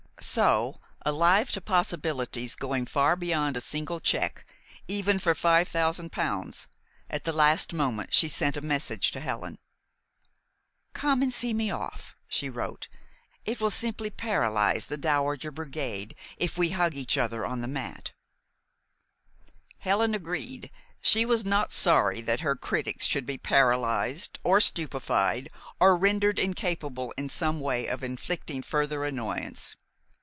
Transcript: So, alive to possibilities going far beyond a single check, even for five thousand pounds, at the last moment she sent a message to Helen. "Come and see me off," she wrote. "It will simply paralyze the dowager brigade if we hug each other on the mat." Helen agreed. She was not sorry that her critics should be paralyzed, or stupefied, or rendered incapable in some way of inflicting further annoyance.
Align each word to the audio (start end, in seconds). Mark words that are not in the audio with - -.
So, 0.23 0.77
alive 1.05 1.51
to 1.53 1.59
possibilities 1.61 2.55
going 2.55 2.85
far 2.85 3.17
beyond 3.17 3.57
a 3.57 3.59
single 3.61 3.99
check, 3.99 4.45
even 4.87 5.17
for 5.19 5.35
five 5.35 5.67
thousand 5.67 6.11
pounds, 6.13 6.67
at 7.09 7.25
the 7.25 7.33
last 7.33 7.73
moment 7.73 8.13
she 8.13 8.29
sent 8.29 8.55
a 8.55 8.61
message 8.61 9.11
to 9.11 9.19
Helen. 9.19 9.57
"Come 10.93 11.21
and 11.23 11.33
see 11.33 11.53
me 11.53 11.69
off," 11.71 12.15
she 12.29 12.49
wrote. 12.49 12.87
"It 13.45 13.59
will 13.59 13.71
simply 13.71 14.09
paralyze 14.11 14.85
the 14.85 14.95
dowager 14.95 15.51
brigade 15.51 16.15
if 16.37 16.55
we 16.57 16.69
hug 16.69 16.93
each 16.95 17.17
other 17.17 17.45
on 17.45 17.59
the 17.59 17.67
mat." 17.67 18.13
Helen 19.79 20.13
agreed. 20.15 20.69
She 21.01 21.25
was 21.25 21.43
not 21.43 21.73
sorry 21.73 22.21
that 22.21 22.39
her 22.41 22.55
critics 22.55 23.05
should 23.05 23.25
be 23.25 23.39
paralyzed, 23.39 24.39
or 24.45 24.61
stupefied, 24.61 25.49
or 25.79 25.97
rendered 25.97 26.39
incapable 26.39 27.11
in 27.17 27.27
some 27.27 27.59
way 27.59 27.85
of 27.87 28.01
inflicting 28.01 28.61
further 28.61 29.03
annoyance. 29.03 29.75